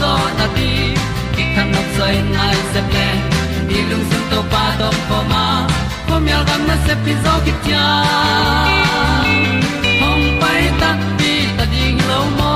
[0.00, 0.70] zo na ti
[1.34, 3.08] ki kan nok sai nai se ple
[3.68, 5.44] ni lung sun to pa do po ma.
[6.06, 7.86] Po mi al gam na se pi zo ki tia
[10.02, 12.54] hong pai ta pi ta ding lo mo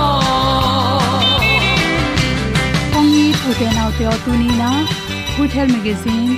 [2.99, 4.71] ong ni pu te nau te o tu ni na
[5.37, 6.33] good health magazine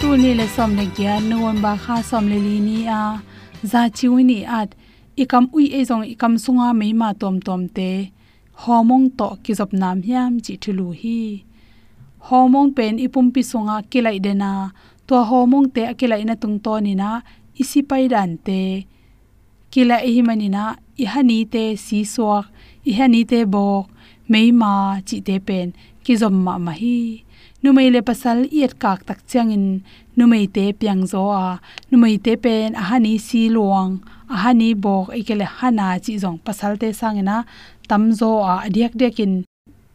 [0.00, 3.04] tu ni le som le kya november kha som le li ni a.
[3.70, 4.70] Za chiwi ni at
[5.22, 7.90] ikam ui e jong ikam sunga meima tom tom te
[8.62, 11.18] homong to ki jop nam hiam chi thilu hi.
[12.28, 14.52] Homong pen ipum pi songa kilai dena
[15.08, 17.10] to homong te akilai na tung to ni na,
[17.60, 18.62] isi pai dan te.
[19.72, 20.64] Kilai hi mani na
[21.02, 22.46] i hani te si swak
[22.90, 23.84] i hani te bok
[24.30, 24.72] meima
[25.08, 25.68] chi te pen
[26.04, 26.98] ki zom ma ma hi.
[27.62, 29.66] Numei le pasal iet kak tak changin
[30.16, 31.46] numei te piang zo a.
[31.90, 33.92] Numei te pen ahani si luang
[34.34, 37.36] ahani bok ikele hana chi zong pasal te sangena
[37.88, 39.32] tamzo a adiak dekin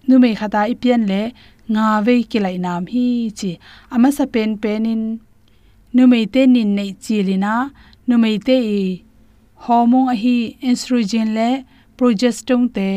[0.07, 1.21] me khata ipian le
[1.71, 3.05] nga ve kilai nam hi
[3.39, 3.51] chi.
[3.93, 5.03] Ama sa pen penin
[6.11, 7.53] me te nin nei chilina,
[8.07, 8.81] numei te i
[9.65, 10.35] hormone a hi
[10.69, 11.49] estrogen le
[11.97, 12.87] progesterone te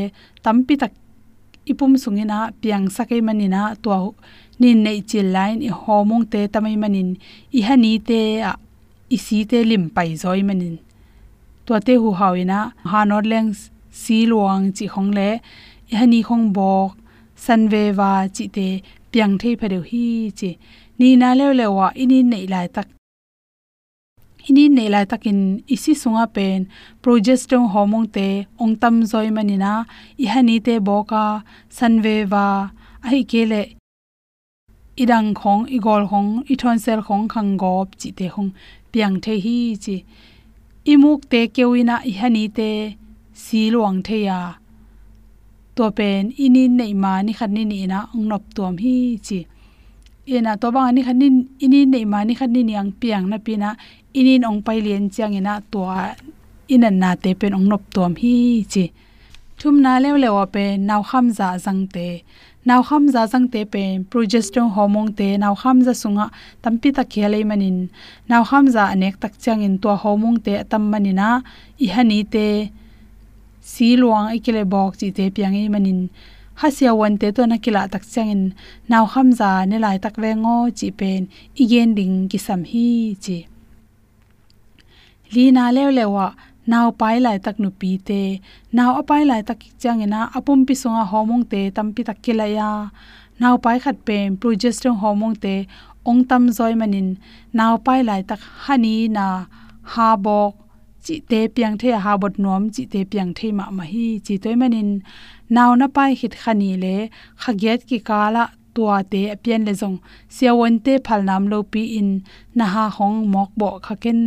[0.44, 0.92] tampi tak
[1.70, 3.90] ipum sungina piang sakai manina to
[4.60, 7.10] nin nei chi line i hormone te tamai manin.
[7.58, 8.52] I hani te a
[9.16, 10.76] isi te lim pai zoi manin.
[11.66, 12.58] To te hu hawina
[12.90, 13.50] hanor leng
[14.00, 15.28] si luang chi khong le
[16.00, 16.90] hani khong bok,
[17.36, 18.68] san ve wa chi te,
[19.12, 20.50] piang thei phade hi chi.
[20.98, 22.88] Ni na le le wa, ini nei lai tak.
[24.48, 25.40] Ini nei lai takin
[25.74, 26.60] isi sunga pen
[27.02, 28.28] progesterone hormone te,
[28.62, 29.72] ong tam zoi manina
[30.22, 31.24] i hani te boka
[31.76, 32.46] san ve wa
[33.08, 33.62] ai ke le
[35.02, 38.50] idang khong igol khong ithon sel khong, khang gop chi te khong
[38.92, 39.96] piang the hi chi.
[40.92, 42.70] Imuk te kewina i hani te
[43.54, 44.32] สีหลวงเทีย
[45.76, 48.94] ตัวเป็นอินินในมานี่คันนี่นี่นะองนบตัวมี
[49.26, 49.38] จี
[50.26, 53.70] เอ็นะตัวบางอันนี่คันนี่อินินในมานี่คันนี่นี่ยังเปียงนะปีนะ
[54.14, 55.88] อินินองไปเรียนเจียงเห็นะตัว
[56.70, 58.34] อินันนาเตเป็นองนบตัวมี
[58.72, 58.84] จี
[59.58, 61.96] ทุ่มนาเล่วๆเป็นนาวคำจาสังเต
[62.68, 66.26] นาวคำจาสังเตเป็นโปรเจสเตอโฮอร์โมนเตนาวคำจาสุงะ
[66.62, 67.76] ตัมปิตะเคเลยมันิน
[68.30, 71.28] นาวคำจาเนกตักเจียงเอ็นตัวฮอร์โมนเตตัมมันินะ
[71.80, 72.36] อีฮันีเต
[73.70, 76.00] si luang ikile bok chi te piang i manin.
[76.60, 78.42] Ha sia wan te to na kila tak changin
[78.90, 81.22] naw kham za ne lai tak ve ngo chi pen.
[81.62, 82.88] Igen ding ki sam hi
[83.24, 83.38] chi.
[85.32, 86.26] Li na lew lewa
[86.70, 88.22] naw pai lai tak nu pi te.
[88.76, 92.70] Naw apai lai tak changena apum pi songa homong te tampi tak kila ya.
[93.40, 95.54] Naw pai khat pen, progesterone hormone te
[96.08, 97.08] ong tam zoi manin.
[97.58, 99.26] Naw pai lai tak hani na,
[99.92, 100.61] ha bok
[101.04, 104.34] chi te piang the ha bot nom chi te piang the ma ma hi chi
[104.42, 104.90] toy manin
[105.54, 106.94] naw na pai hit khani le
[107.42, 108.44] khaget ki kala
[108.74, 109.96] tua te apian le jong
[110.34, 112.10] siawon te phal nam lo pi in
[112.58, 114.20] na ha hong mok bo khaken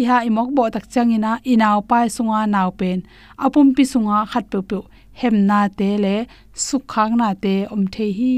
[0.00, 2.98] i ha i mok bo tak chang changina inaw pai sunga naw pen
[3.44, 4.78] apum pi sunga khat pe pe
[5.20, 6.16] hem na te le
[6.66, 8.36] sukhang na te om the hi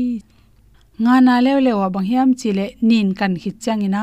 [1.02, 4.02] nga na lew lewa bang hiam chi le nin kan khit changina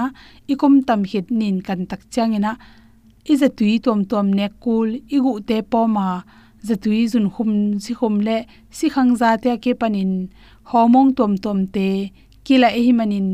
[0.51, 2.51] ikum tam hit nin kan tak changina
[3.29, 6.07] i za tui tom tom ne kul i gu te po ma
[6.61, 8.37] za tui zun khum, si khum le,
[8.77, 10.11] si khang za te ke panin.
[10.71, 12.11] Homong tom tom te,
[12.45, 13.29] kila e hi manin.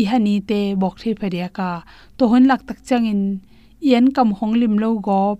[0.00, 1.70] I hani te bok the pharia ka.
[2.16, 3.40] To hon lak tak changin.
[3.80, 5.38] Yen kam hong lim lo gop.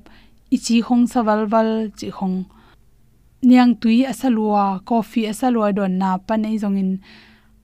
[0.55, 2.38] I chi hong sawal wal chi hong.
[3.49, 6.91] Niang tui asalua, coffee asalua don na panei zongin.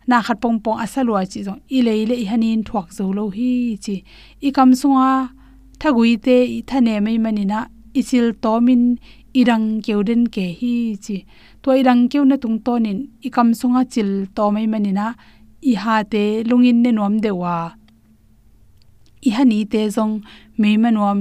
[0.09, 1.61] Na khat pong pong asalua chi zong.
[1.77, 4.05] I le le i hanin thuak zo lo hi, chi.
[4.47, 5.31] I kam sunga
[5.81, 7.61] thagui te i thane mai manina
[7.99, 8.83] ichil tomin,
[9.41, 10.75] irang keuden ke hi
[11.05, 11.17] chi
[11.63, 15.07] to irang keu na tung tonin ikam sunga chil to mai manina
[15.71, 17.57] i ha te lungin ne nom dewa.
[19.29, 20.15] I hani te jong
[20.61, 21.21] me manuam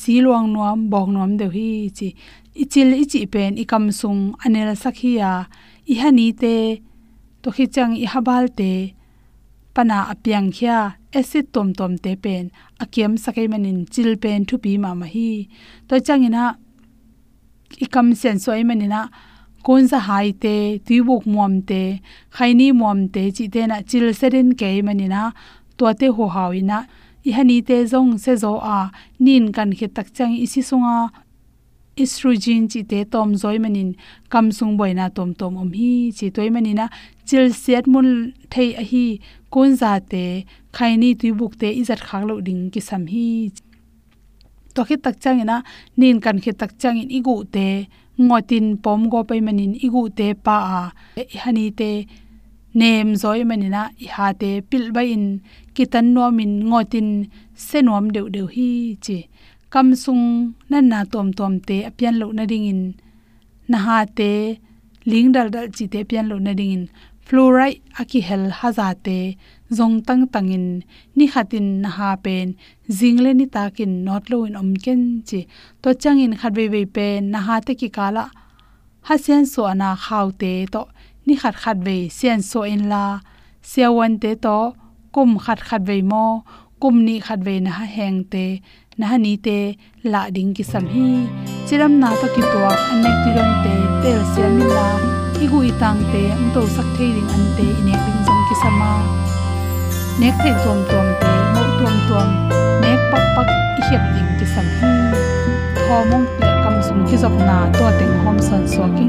[0.00, 1.68] silwang nuam bong nom de hi
[1.98, 2.08] chi
[2.62, 5.32] ichil ichi pen ikam sung anel sakhiya.
[5.92, 6.54] I hani te
[7.42, 8.70] to khi chang i habal te
[9.76, 10.78] pana apyang khia,
[11.18, 12.44] acid tom tom te pen,
[12.82, 15.30] akem sakai manin chil pen thu pi ma ma hi.
[15.88, 16.44] To changina
[17.84, 19.00] ikam sen soi manina
[19.66, 20.54] kon sa hai te
[20.86, 21.82] tuibuk muam te
[22.36, 25.22] khaini muam te, chi te na chil serin ke manina
[25.76, 26.78] to te ho hawina
[27.28, 28.78] i hani te zong se zo a,
[29.24, 30.96] nin kan khe tak chang isi sunga
[32.02, 33.90] estrogen chi te tom zoi manin
[34.32, 36.86] kam sung boina tom tom om hi chi toi manina.
[37.28, 38.08] Chil set mun
[38.52, 39.04] thei a hi
[39.52, 40.24] kon za te
[40.76, 43.26] khaini tuibuk te izat khak lo ding ki sam hi.
[44.74, 45.56] To khit tak changina
[46.00, 47.66] nin kan khit tak changin igu te
[48.26, 50.82] ngotin pom go pai manin igu te pa a.
[51.20, 51.90] E hani te
[52.80, 55.24] nem zoi manina i ha te pil ba in
[55.74, 57.08] kitan no min ngotin
[57.68, 58.68] senom deu deu hi
[59.04, 59.18] chi
[59.76, 62.82] kam sung na na tom tom te apian lo na ding in.
[63.68, 64.32] Na ha te,
[65.10, 66.84] ling dal dal chi te pian lo na ding in.
[67.26, 69.18] Fluoride aki hel hazate
[69.76, 70.66] zong tang tangin
[71.16, 72.48] ni khatin na ha pen
[72.96, 75.40] jingle ni takin not lo in om ken chi.
[75.82, 78.24] To changin khatwe we pen na ha te ki kala.
[79.06, 80.82] Ha sian so ana khaw te to,
[81.26, 83.04] ni khat khat ve sian so in la.
[83.70, 84.58] Siawan te to,
[85.14, 86.24] kum khat khat ve mo,
[86.80, 88.46] kum ni khat ve na ha heng te
[88.98, 89.56] na ha te
[90.12, 91.08] la ding ki sam hi
[91.68, 92.60] chiram na ta ki to
[92.92, 94.86] anek ti ron te tel se mi la
[95.34, 98.56] ki igu tang te am to sak thei ding an te ine ding jong ki
[98.62, 98.90] sama
[100.20, 102.28] nek thei tom tom te mo tom tom
[102.82, 103.48] nek pak pak
[103.80, 104.92] i hep ding ki sam hi
[105.84, 109.06] thomong le kam sum ki jok na to teng hom san so ki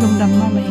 [0.00, 0.70] lum dam ma mai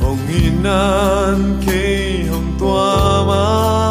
[0.00, 1.84] hong inan ke
[2.30, 3.87] hong tua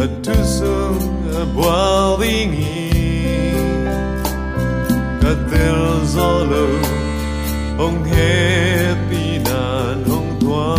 [0.00, 1.04] ma atu sung
[1.40, 2.56] a boiling
[5.20, 5.80] katel
[6.16, 6.56] Ông
[7.78, 10.76] hong happy nan ông tua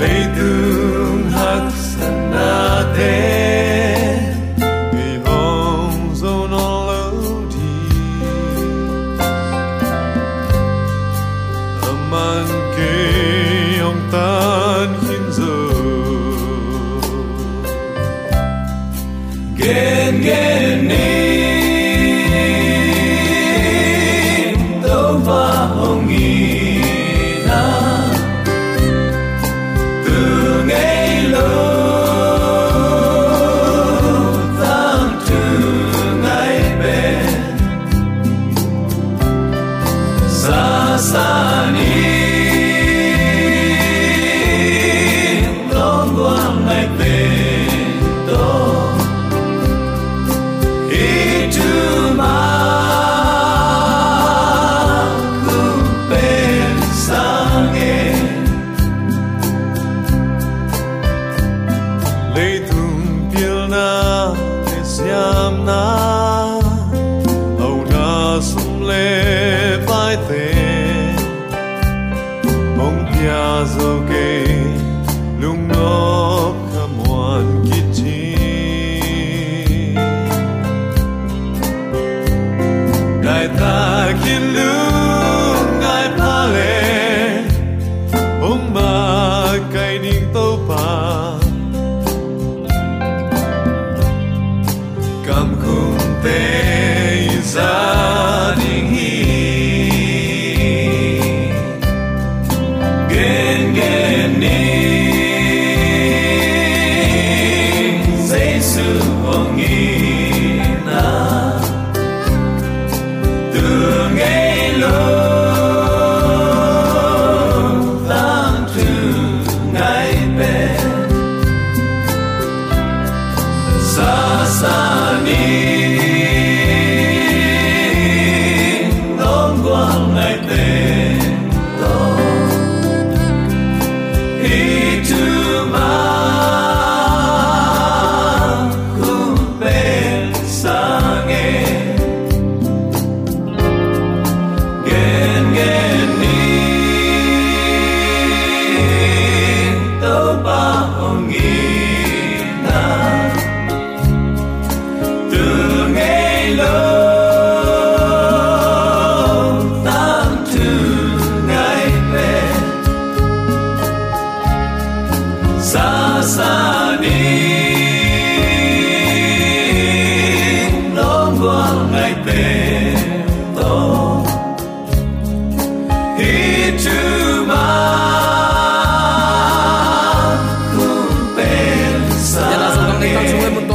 [0.00, 0.77] lấy từ
[20.08, 21.27] again.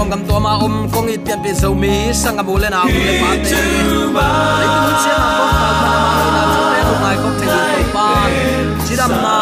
[0.03, 2.79] Om gam to ma om kong i pian pi zo mi sanga bu le na
[2.95, 3.59] u le pa te
[4.59, 5.93] le tu sia na ko ka ma
[6.35, 8.07] na chu te no mai ko te ko pa
[8.85, 9.35] chi dam ma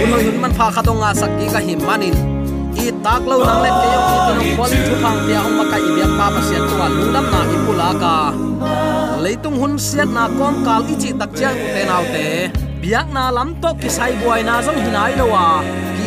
[0.00, 2.16] bu no hun man pha kha dong a sak ki ka hi manin
[2.82, 5.54] i tak lo nang le te yo ki tu no pol chu phang pia om
[5.58, 7.88] ma ka i bia pa pa sia tu wa lu dam na i pu la
[8.02, 8.14] ka
[9.24, 12.26] leitung hun siat na kom kal i chi tak chiang te nau te
[12.82, 15.46] biak na lam to ki sai buai na zong hinai lo wa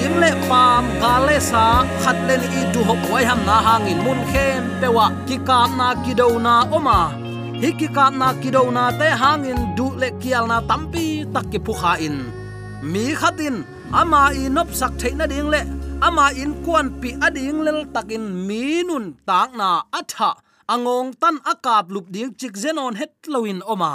[0.06, 1.64] kim le pam ga le sa,
[2.04, 5.88] khat len i du ho wai ham na hangin mun khem pewa ki ka na
[6.04, 7.00] ki do na oma.
[7.62, 11.46] Hi ki ka na ki do na te hangin du le kial na tampi tak
[11.52, 12.18] ki phu kha in.
[12.92, 13.56] Mi khatin
[14.00, 15.62] ama i nop sak theina ding le,
[16.08, 19.70] ama in kwan pi ading lel takin minun tak na
[20.00, 20.32] atha
[20.74, 23.94] angong tan akap lup ding chik zenon het loin oma.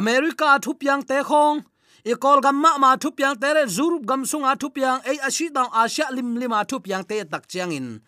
[0.00, 1.56] America thup yang te khong
[2.04, 5.18] i kol gam ma ma thu yang te re zurup gam sunga thu yang ei
[5.22, 8.02] ashi dang asia lim lima thu yang te tak chiang in.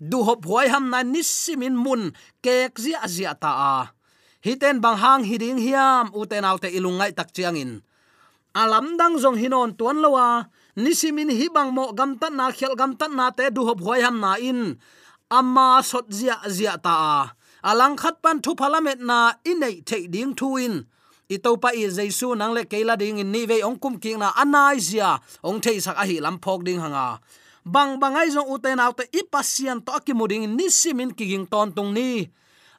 [0.00, 2.12] Du hop huai ham na nisimin mun,
[2.44, 3.74] kek zia azia ta a.
[4.44, 7.80] Hiten bang hang hiding hiam uten alte ilungai tak chiang in.
[8.54, 12.92] Alam dang jong hinon tuan lowa nisimin hi bang mo gam tan na khel gam
[13.00, 14.76] tan na te du hop huai ham na in.
[15.30, 17.16] Amma sot zia zia ta a.
[17.70, 20.99] Alang khat pan thu phalamet na inei thei ding thuin i
[21.30, 24.82] itopa i jaisu nang le keila ding in ni ve ong kum king na anai
[24.82, 25.22] zia.
[25.46, 27.22] Ong thei sak a hi lam phok ding hanga.
[27.64, 32.26] Bang bangai jong uten autte i pasian to akimuding ni simin kiging ton tung ni.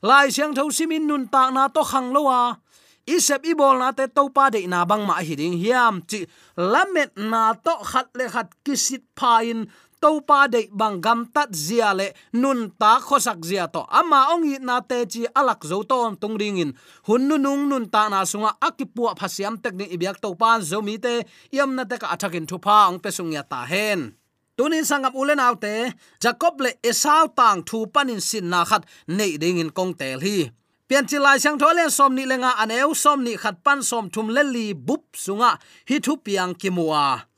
[0.04, 2.60] Lai siang tho simin nun ta na to khang lowa
[3.08, 6.04] isep ibol na te topa de na bang ma hi ding hiam.
[6.10, 6.28] Chi
[6.58, 11.94] lamet na to khat le khat kisit phain to pa de bang gam tat zia
[12.00, 13.82] le nun ta khosak zia to.
[14.00, 16.72] Ama ong hi na te chi alak zo ton tung ring in.
[17.08, 20.82] Hun nu nung nun ta na sunga akipua phasiam tek ni ibyak to pan zo
[20.82, 21.14] mi te.
[21.58, 24.18] Yam na te ka athakin thu pa ong pesung ya ta hen.
[24.58, 25.94] Tunin sangam ulen autte
[26.24, 28.84] jacob le esau tang thu panin sin na khat
[29.18, 30.52] nei ding in kong tel hi.
[30.92, 34.28] Pian chi lai sang thole som ni lenga aneu som ni khat pan som thum
[34.36, 35.52] le li bup sunga,
[35.90, 37.31] hi thu piang kimua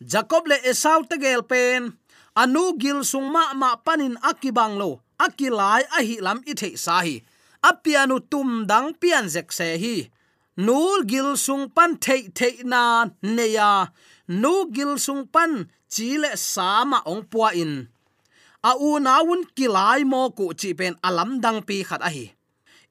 [0.00, 1.96] jacob le esau te gel pen.
[2.36, 7.16] Anu gil sung ma ma panin akibang lo akilai ahi lam i sahi, sa hi.
[7.64, 9.96] Apianu tum dang pian zek se hi.
[10.56, 12.82] Nul gil sung pan thei thei na
[13.22, 13.88] neya.
[14.28, 17.88] Nu gil sung pan chile sama ong pua in.
[18.64, 22.26] A u nawun kilai mo ku chi pen alam dang pi khat a hi.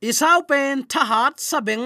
[0.02, 1.86] Isau pen thahat sabeng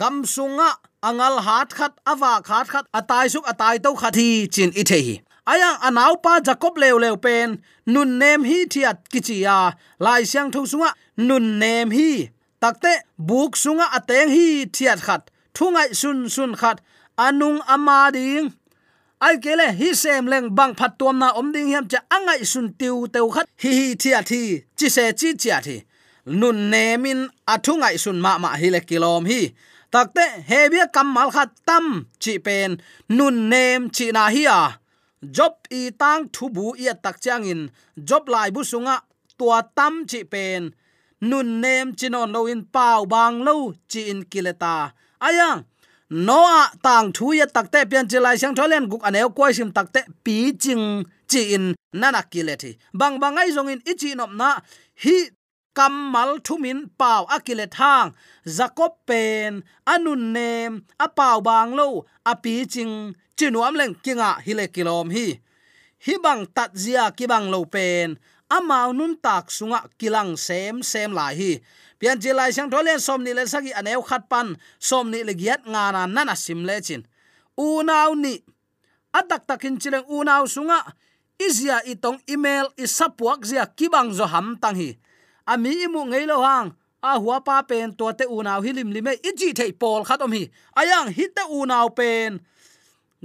[0.00, 0.70] gam sunga
[1.02, 5.16] angal hat khat awa khat khat atai suk atai to khathi chin i the hi
[5.52, 7.48] aya anaw pa jacob lew lew pen
[7.92, 9.58] nun nem hi thiat kichia
[10.04, 10.90] lai siang thu sunga
[11.28, 12.10] nun nem hi
[12.62, 12.92] takte
[13.28, 15.22] buk sunga ateng hi thiat khat
[15.56, 16.76] thungai sun sun khat
[17.26, 18.46] anung ama ding
[19.26, 22.66] ai kele hi sem leng bang phat tuam na om ding hiam cha angai sun
[22.80, 24.42] tiu teu khat hi hi thiat thi
[24.78, 25.76] chi se chi chia thi
[26.40, 27.20] nun nemin
[27.54, 29.42] athungai sun ma ma hi le kilom hi
[29.92, 31.86] takte hebia kamal khat tam,
[32.22, 32.70] chi pen,
[33.16, 34.44] nun nem chi na hi
[35.22, 37.70] job i tang thu bu ia tak chang in.
[38.08, 38.96] Job lai bu sunga
[39.38, 40.70] tua tam chi pen.
[41.20, 44.92] Nun nem chinon lo in pau bang lo, chi in kileta.
[45.20, 45.64] Ayang
[46.10, 50.52] noa tang thu ya takte pian chilai sang tholen guk anel koi sim takte pi
[50.62, 52.70] ching chi in, nana kileti.
[52.94, 54.48] Bang bangai zong in ichi nop na,
[55.02, 55.14] hi
[55.80, 58.12] kamal thumin pau akile thang,
[58.44, 64.66] jacob pen, anun nem a pau bang lo a pi ching, chinuam leng kinga hile
[64.74, 65.26] kilom hi.
[66.04, 68.20] Hi bang tat zia ki bang lo pen,
[68.56, 71.52] amau nun tak sunga kilang sem sem lai hi.
[71.98, 75.32] Pian chi lai sang tholen som ni le sagi aneu khat pan, som ni le
[75.32, 77.02] giat nga na nana sim le chin.
[77.56, 78.36] U nau ni,
[79.18, 80.80] atak takin chileng u nau sunga,
[81.40, 84.90] izia itong email isapuak zia kibang zo ham tang hi
[85.52, 86.68] ami imu ngei lo hang.
[87.02, 90.32] A hua pa pen to te u nau hilim lime iji thei pol khat om
[90.32, 90.44] hi.
[90.80, 91.64] Ayang hit te u
[91.98, 92.40] pen.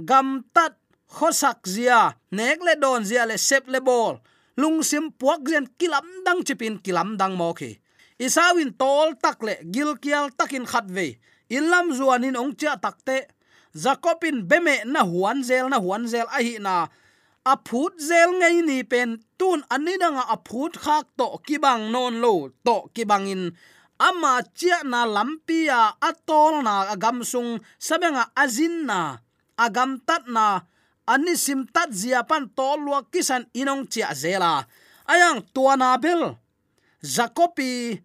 [0.08, 0.72] Gam tat
[1.16, 4.14] khosak zia, nek le don zia le sep le bol.
[4.56, 7.78] Lung sim puak zen kilam dang chipin kilam dang mo khi.
[8.18, 11.20] Isawin tol takle gilkial takin khatve
[11.52, 13.28] ilam zuanin ong cha takte
[13.76, 16.88] zakopin beme na huan zel, na huan zel a hi na
[17.52, 22.34] aphut zel ngei ni pen tun ani danga a phut khak to kibang non lo
[22.66, 23.42] to kibangin
[24.08, 25.78] ama chia na lampia
[26.08, 27.50] atol na agam sung
[27.86, 28.98] sabenga azin na
[29.64, 30.46] agam tat na
[31.12, 34.66] ani sim tat zia pan to lua kisan inong chia zela.
[35.06, 36.22] Ayang tuana bel
[37.14, 38.02] zakopi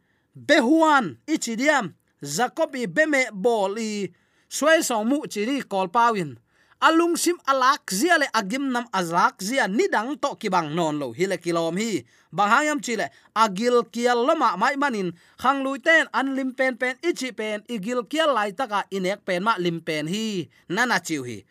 [0.47, 1.85] behuan ichidiam
[2.21, 4.13] zakopi beme boli
[4.55, 6.50] swai song mu chiri kolpawin pawin
[6.81, 11.37] alung sim alak zia le agim nam azak zia nidang to kibang non lo hile
[11.37, 12.03] kilom hi.
[12.33, 17.31] Bahayam chile agil kial loma mai manin, khang lui ten, an lim pen pen ichi
[17.31, 20.49] pen igil kial lai taka inek pen ma lim pen hi.
[20.69, 21.43] Nana chiu hi.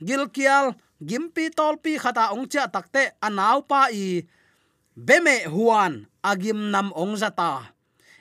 [0.00, 4.24] Gil kial gimpi tolpi khata ong cha takte anaw pa i.
[4.96, 7.72] Beme huan, agim nam ong zata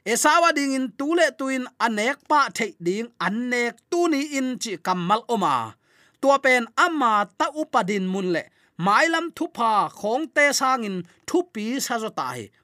[0.05, 5.21] esawa ding in tule tuin anek pa thei ding anek tu ni in chi kamal
[5.29, 5.75] oma
[6.21, 8.43] tua pen ama ta upadin munle.
[8.85, 12.09] Mailam thupa khong te sangin thupi sa zo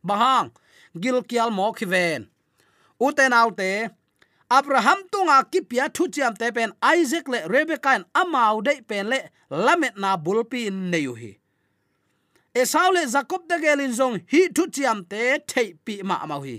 [0.08, 0.50] bahang,
[1.02, 2.28] gil kial mo khiven.
[3.00, 3.90] Uten autte,
[4.50, 9.20] abraham tunga kipya thu chiam te pen, isaac le rebecca an amau de pen le
[9.50, 11.38] lamet na bulpi in neyu hi
[12.62, 16.58] esau le jacob de gelin zong hi thu chiam te thei pi ma mau hi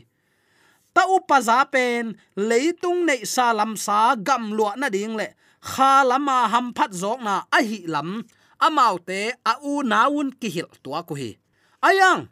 [0.95, 5.27] ta upa za pen, leitung nei sa lam sa gam lua na ding le
[5.61, 8.25] kha lama ham phat zok na a hi lam,
[8.67, 11.31] amau te a u naun ki hil tua ku hi
[11.89, 12.29] ayang,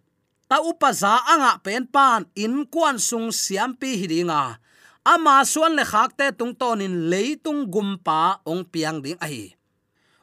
[0.48, 4.42] ta upa za anga pen pan in kwan sung siam pi hidinga
[5.12, 9.56] ama suan le khak te tung tonin leitung gumpa ong piang ding a hi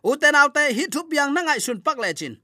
[0.03, 2.35] uten autte hi thu piang na ngai sun pak le chin.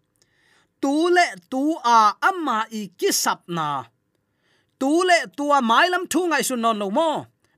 [0.82, 3.68] Tu le tu a amma i kisap na.
[4.80, 7.10] Tu le tua mai lam thu ngai sun non lo mo.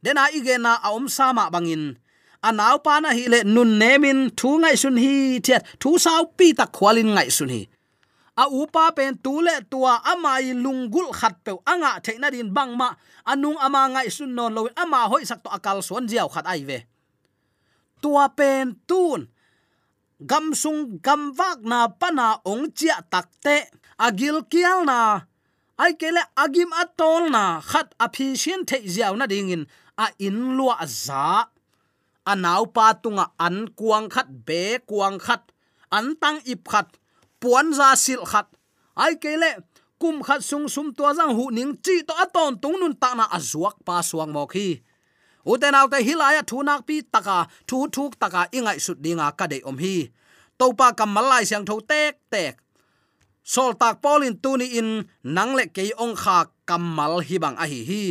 [0.03, 1.83] Dena igena a om sama bangin
[2.47, 5.13] anaw pa na hi le nun nemin thu ngai sun hi
[5.45, 7.61] thiat thu sau pi tak khwalin ngai sun hi
[8.41, 12.89] a upa pen tu le tua amai lungul khat pe anga theina din bangma
[13.31, 16.61] anung ama ngai sun non lo ama hoi sak to akal son jiao khat ai
[16.69, 16.79] ve
[18.01, 19.21] tua pen tun
[20.29, 23.57] gam sung gam vak na pana ong chia takte,
[23.97, 24.99] agil kial na
[25.81, 29.65] ai kele agim atol na khat aphisien the jiao na dingin
[29.97, 31.49] a in lua za
[32.25, 35.41] anau pa tunga an kuang khat, be kuang khat.
[35.91, 36.87] An tang ip khat,
[37.41, 38.47] puan za sil khat.
[38.95, 39.51] Ai kele
[39.99, 43.25] kum khat sung sum to jang hu ning chi to aton tung nun ta na
[43.37, 44.81] azuak pa suang mo khi
[45.45, 49.77] uten autte hilaya thunak pi taka, thu thuk taka ingai sut dinga ka de om
[49.77, 50.09] hi.
[50.57, 52.55] Topa kamalai siang tho tek tek.
[53.43, 54.89] Sol tak polin tuni in,
[55.23, 58.03] nang le ke ong kha kamal hi bang a hi hi.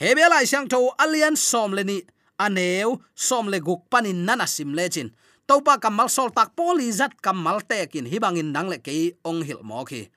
[0.00, 1.98] Hebelai siang tho alian som le ni
[2.38, 5.10] aneu, som le guk panin nana sim le chin.
[5.46, 9.42] Topa kamal sol tak poli zat kamal te kin hi bangin nang le ke ong
[9.46, 10.08] hil mo khi.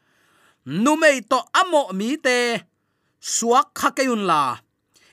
[0.66, 2.66] Numei to amo mi te.
[3.20, 4.58] Suak khakeyun la.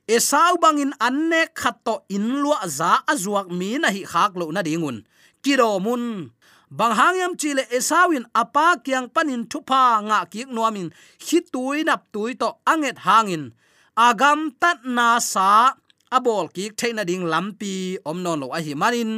[0.07, 5.03] Esau bangin anne khatto in lua za azuak mi na hi khak lo na dingun.
[5.43, 6.31] Kiro mun.
[6.67, 10.91] Bang hangyam chile esawin apa kyang panin thupa nga kiek nuamin
[11.23, 13.55] hi tui nap tui to anget hangin
[13.95, 15.79] agam tat na sa
[16.11, 19.13] abol ki theina ding lampi om non lo a hi manin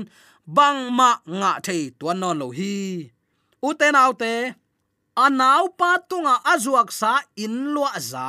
[0.57, 2.75] bang ma nga thei tuan non lo hi.
[3.69, 4.33] Uten autte
[5.25, 7.13] anaw pa tunga azuak sa
[7.45, 8.29] in lua za.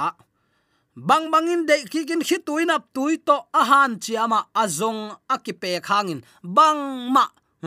[1.07, 5.01] Bang bangin de kikin khituin ap tui to ahan chiama azong
[5.33, 6.19] akipe khangin.
[6.43, 6.81] Bang
[7.15, 7.25] ma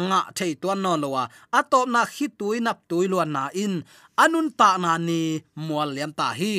[0.09, 1.24] nga thei tuan non lowa
[1.59, 3.74] atop na khitui nap tui luan na in.
[4.22, 5.20] Anun ta na ni
[5.66, 6.55] mual liam ta hi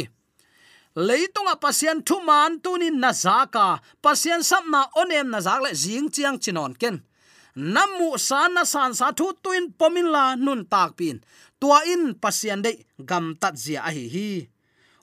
[0.95, 3.79] leitunga thu thuman tunin na zaka.
[4.01, 7.03] Pasien samna onem na zakle jing chiang chinon ken.
[7.55, 11.21] Namu san na san sa thu tuin pomin la nun tak pin.
[11.59, 12.71] Tua in pasien de
[13.09, 14.47] gam tat zia a hi hi.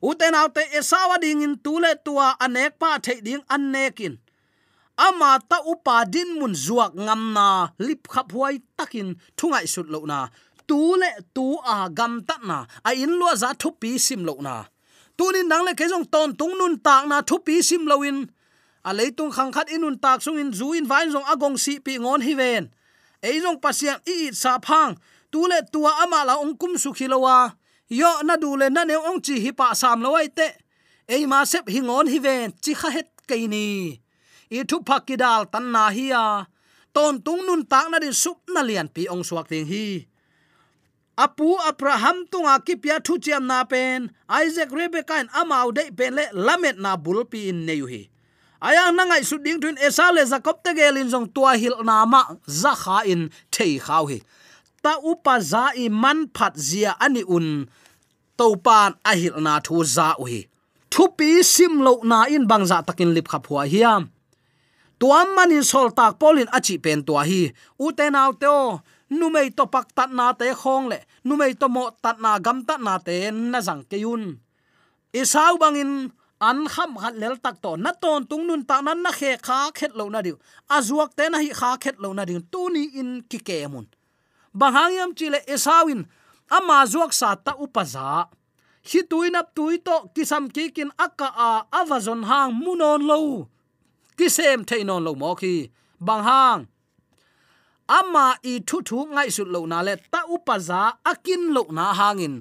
[0.03, 4.19] Uten autte esawa ding in tule tua anek pa the ding annekin
[5.01, 7.47] ama ta upa din mun zuak ngam na
[7.81, 10.29] lip khap huai takin thungai sut lo na.
[10.69, 12.59] Tu le tu a gam tat na.
[12.89, 14.55] A in lo za thu pi sim lo na
[15.21, 18.01] tunin nang le kejong ton tung nun tak na thu pi sim lo
[18.89, 22.01] a leitung khang khat inun tak sung in zu in vain jong agong si pi
[22.01, 22.73] ngon hi ven.
[23.21, 24.97] Ei jong pasian i sa phang.
[25.31, 27.53] Tu le tua ama la ong kum su khilowa
[27.89, 30.49] yo na du le na ne ong chi hi pa sam lo ai te.
[31.05, 32.49] Ei ma sep hi ngon hi ven.
[32.65, 34.01] Chi kha het kai ni.
[34.57, 36.49] I thu phakidal tan na hi ya
[36.97, 40.10] ton tung nun tak na din sup na lian pi ong suak ting hi
[41.25, 44.11] apu abraham tunga kipia thu chiam na pen,
[44.43, 48.03] isaac, rebecca in amau de pen le lamet na bulpi in neyu hi
[48.61, 52.05] aya na ngai su ding thun esa le jacob te gelin jong tua hil na
[52.13, 52.23] ma
[52.61, 53.23] za kha in
[53.55, 54.19] thei khaw hi.
[54.85, 57.47] Ta upa za i man phat zia ani un
[58.39, 60.41] to pan a hil na thu za u hi
[60.93, 64.03] thu pi sim lo na in bang za takin lip khap hua hiam.
[65.01, 67.43] Tuam manin sol tak polin achi pen tua hi.
[67.85, 68.51] U te naw te
[69.19, 72.65] nu mei to pak tat na te khong le numei to mo tat na gam
[72.69, 74.39] ta na te na jang ke yun.
[75.13, 77.77] Isau bangin an kham khat lel tak to.
[77.77, 80.37] Na ton tung nun ta nan na khe kha khet lo na diu.
[80.77, 82.41] Azuak te na hi kha khet lo na diu.
[82.53, 83.87] Tu ni in ki ke mun.
[84.55, 86.01] Banghayam chile esawin
[86.51, 88.27] ama zuak sa ta upaza
[88.89, 93.21] hi tuinap tuito kisam kikin akka a avazon hang munon lo.
[94.19, 95.71] Kisem thainon lo mo khi.
[96.01, 96.61] Bang hang
[97.99, 102.35] ama i thu thu ngai su lo na le ta upaza akin lo na hangin.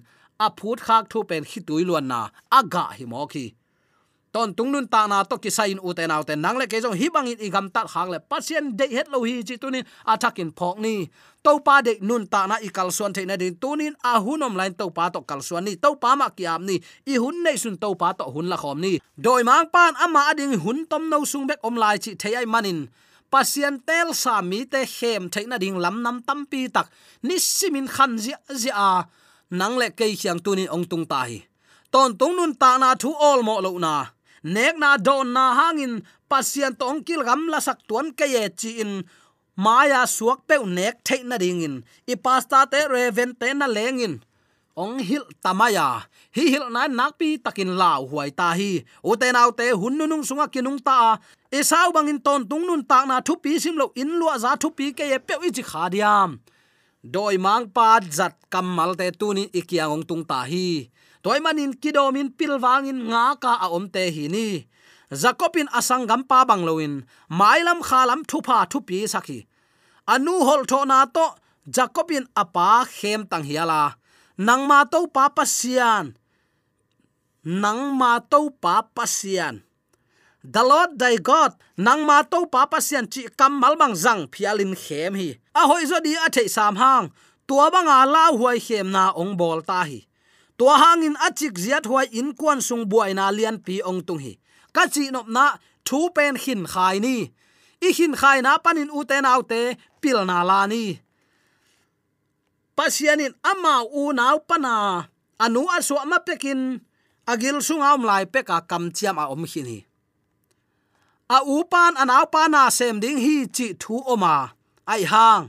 [0.45, 2.19] A phut khak thu pen hi tui luan na.
[2.57, 3.45] Aga hi mo khi.
[4.33, 6.77] Ton tung nun ta na to ki sain u te naw te nang le ke
[6.83, 9.83] jong hi bang in igam tat hang le pasien de het lo hi chi tunin
[10.13, 11.09] attacking phok ni.
[11.45, 14.53] To pa de nun ta na i kal suan the na din tunin a hunom
[14.59, 15.73] line to pa to kal suan ni.
[15.83, 16.75] To pa ma kiam ni.
[17.11, 18.93] I hun nei sun to pa to hun la khom ni.
[19.25, 22.45] Doi mang pan ama ading hun tom no sung bek om lai chi thei ai
[22.45, 22.79] manin
[23.31, 26.87] pasien tel sa mi te hem theina ding lam nam tam pi tak.
[27.27, 28.91] Ni simin khan zia zia a.
[29.59, 31.39] Nang le ke hiang tu ni ong tung ta hi.
[31.93, 33.93] Ton tung nun ta na thu all mo lo na.
[34.43, 35.93] Nek na don na hangin
[36.29, 38.93] pasien tong kil gam la sak tuan ke ye chi in.
[39.65, 41.75] Maya suak pe nek thei na ding in.
[42.11, 44.15] I pasta te reven te na lengin
[44.79, 46.07] ong hil tamaya.
[46.31, 48.87] Hi hil na nakpi takin lau huai ta hi.
[49.03, 51.19] O te hununung sunga kinung ta
[51.51, 54.95] esau bangin ton tungnun ta na thu pi sim lo in lua za thu pi
[54.97, 56.39] ke ye pe wi chi khadiam
[57.03, 60.87] doi mang pa zat kamal te tunin ikiang ong tung ta hi.
[61.23, 64.47] Toy manin kidomin pilwangin nga ka a om te hi ni.
[65.11, 67.03] Zakopin asangam pa bangloin
[67.39, 69.39] mailam khalam thupa thupi sakhi.
[70.13, 71.25] Anu hol tho na to
[71.75, 73.98] jakopin apa khem tang hiala
[74.39, 76.15] nang ma to pa pasian
[77.43, 79.59] nang ma to pa pasian
[80.43, 84.71] the lord thy god nang ma to pa pasian chi kam mal bang zang phialin
[84.75, 85.29] khem hi.
[85.55, 87.11] A hoi zo di a thei sam hang.
[87.47, 90.07] Tua banga la huai khem na ong bol ta hi.
[90.57, 94.39] Tua hangin achik ziat huai in kwan sung buai na lian pi ong tung hi.
[94.75, 95.45] Ka chi nop na
[95.87, 97.15] thu pen khin khai ni.
[97.87, 99.61] I hin khai na panin u te nau te
[100.01, 100.83] pil na la ni
[102.79, 105.03] pasianin ama u nau pana.
[105.39, 106.79] Anu asu ama pekin,
[107.27, 109.77] agil sung aum lai peka kam chiam a om hini
[111.29, 114.35] a u pan anau pana sem ding hi chi thu oma
[114.93, 115.43] ai hang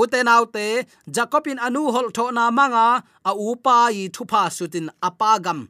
[0.00, 0.66] uten autte
[1.14, 2.88] jacobin anu hol tho na manga,
[3.30, 5.60] a upa i thupa sutin apagam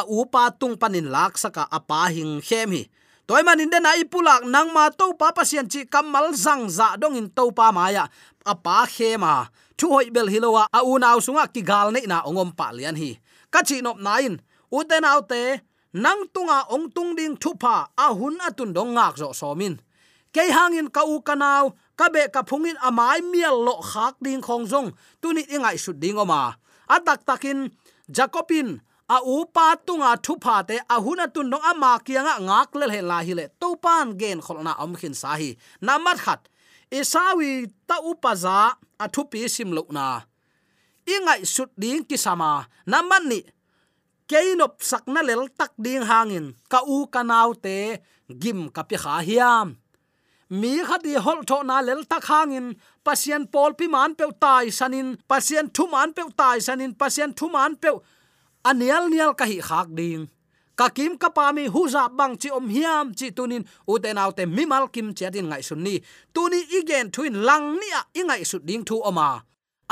[0.00, 2.82] a upa tung panin lak saka apa hing hem hi.
[3.26, 7.18] Toy man inde na ipulak nang ma to pa pasien chi kamal zang za dong
[7.20, 8.04] in to pa maya
[8.52, 9.34] apa khema
[9.78, 12.96] chu hoi bel hilowa a u naw sunga ki gal nei na ongom pa lian
[13.02, 13.10] hi.
[13.52, 14.34] Ka chi nop nain
[14.78, 15.42] uten autte
[16.04, 19.74] nang tunga ong tung ding thupa a hun atun dong ngak zo somin
[20.32, 24.64] ke hangin ka u kanaw ka be ka phungin amai mial lo khak ding khong
[24.72, 24.88] zong
[25.20, 26.56] tuni ingai su ding oma.
[26.88, 27.70] Atak takin
[28.08, 32.70] jacobin, a u pa tunga thu pha te, a huna tun dong ama kianga ngak
[32.80, 35.56] lel he la hi le, to pan gen kholna om khin sa hi.
[35.86, 36.40] Namat khat
[36.98, 37.52] isawi
[37.88, 38.58] ta upaza
[39.02, 40.06] a thu pi sim lo na
[41.14, 42.52] ingai sut ding ki sama
[42.92, 43.40] naman ni
[44.32, 48.00] keinop sakna lel tak ding hangin, ka u kanau te
[48.42, 49.68] gim kapi kha hiam.
[50.60, 52.66] Mi khati hol tho na lel tak hangin,
[53.04, 57.46] pasien pol pi man pe tai sanin, pasien thu man pe tai sanin, pasien thu
[57.54, 57.90] man pe
[58.68, 60.22] anial nial ka hi khak ding
[60.78, 64.10] ka kim ka pa mi hu za bang chi om hiam chi tunin uten te
[64.16, 65.94] naw mi mal kim che din ngai sun ni.
[66.34, 69.28] Tuni igen thuin lang ni a ingai su ding thu oma.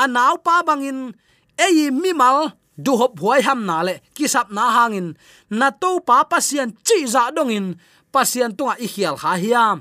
[0.03, 1.13] Anaw pa bangin
[1.57, 2.39] ei mi mal,
[2.85, 5.09] du hop huai ham na le kisap na hangin
[5.59, 7.67] na to pa pasien chi za dongin
[8.13, 9.79] pasien tunga i hial kha hiam.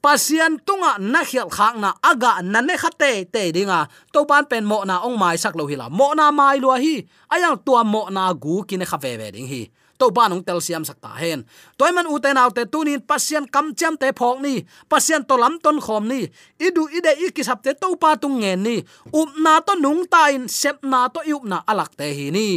[0.00, 3.84] Pasian tunga na hial khang na aga na ne khate te dinga.
[4.12, 7.04] To ban pen mo na ong mai sak lo hila mo na mai lo hi
[7.28, 9.68] ayang tua mo na gu kine kha ve ve ding hi
[10.00, 11.44] to ban ong tel siam sakta hen
[11.76, 15.76] toy man naw te tunin pasian kam cham te phok ni, pasian to lam ton
[15.84, 16.20] khom ni,
[16.56, 18.76] idu ide ikisap te to pa tung nge ni
[19.12, 22.48] up na to nung ta in sep na to yup na alak te hi ni.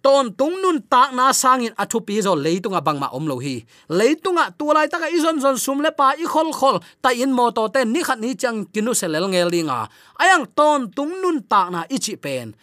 [0.00, 3.60] Ton tung nun tak na sangin athu pi zo leitunga bangma omlo hi.
[3.92, 7.84] Leitunga tulai taka izon zon sumle pa i khol khol ta in mo to te
[7.84, 12.16] ni khat ni chang kinu selel ngel linga ayang ton tung nun tak na ichi
[12.16, 12.56] pen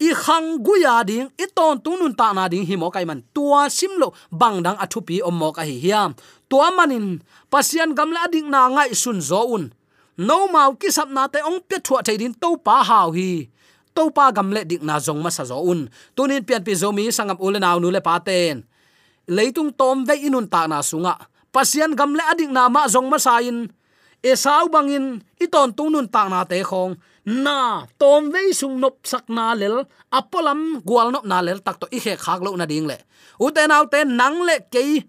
[0.00, 3.22] i khang guya ding, i ton tung ta na ding, hi mo kai man.
[3.34, 6.14] Tua simlo bangdang athu pi om mo ka hi hiam.
[6.50, 9.70] Tua manin, pasian gamla ding na ngai sun zo un.
[10.18, 13.50] No mau ki sap na te ong pe thua thai din, to pa haw hi.
[13.94, 15.86] To pa gam le dik na zong ma sa zo un.
[16.18, 18.66] Tunin pian pi zomi sangam ule na nu le paten
[19.28, 21.14] leitung tom ve inun ta na sunga.
[21.54, 23.70] Pasian gam le adik na ma zong ma sa in.
[24.24, 24.32] E
[24.72, 29.88] bangin iton tung ta na te khong na, tom ve sung nop sak na lel,
[30.12, 33.00] apolam gwal nop na lel, tak to i khe khak lo na ding le.
[33.40, 35.04] U te naw te nang le ke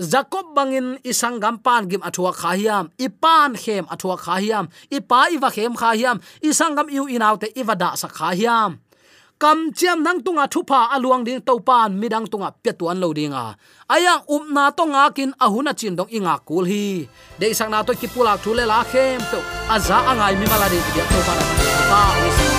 [0.00, 6.16] Jacob bangin isang gampan gim athua khahiam ipan khem athua khahiam ipa iwa khem khahiam
[6.40, 8.80] isang gam iu inaute iwada sa khahiam
[9.40, 13.56] kam chiam nang tunga thupa aluang ding topan midang tunga petuan lo dinga.
[13.88, 14.84] Aya um na to
[15.16, 17.08] kin ahuna chin dong inga kul hi.
[17.40, 19.40] De sang na to ki thule la khem to
[19.74, 21.32] aza angai mi mala de to pa
[21.90, 22.49] ta en